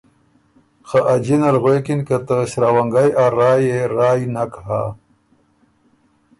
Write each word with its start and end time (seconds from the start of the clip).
خه 0.87 0.99
ا 1.13 1.15
جِنه 1.25 1.47
ال 1.51 1.57
غوېکِن 1.63 1.99
که 2.07 2.17
ته 2.27 2.35
ݭراونګئ 2.51 3.09
ا 3.23 3.25
رایٛ 3.37 3.61
يې 3.67 3.77
رایٛ 3.97 4.23
نک 4.33 4.53
هۀ 4.67 4.83